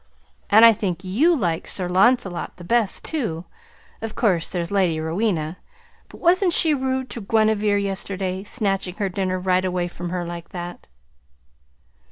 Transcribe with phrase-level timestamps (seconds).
[0.49, 3.45] And I think YOU like Sir Lancelot the best, too.
[4.01, 5.59] Of course, there's the Lady Rowena
[6.09, 10.49] but wasn't she rude to Guinevere yesterday snatching her dinner right away from her like
[10.49, 10.87] that?"